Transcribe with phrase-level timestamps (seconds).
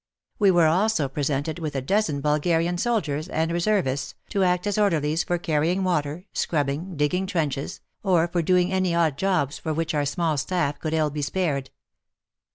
[0.39, 5.23] We were also presented with a dozen Bulgarian soldiers and reservists, to act as orderlies
[5.23, 10.05] for carrying water, scrubbing, digging trenches, or for doing any odd jobs for which our
[10.05, 11.69] small staff could ill be spared.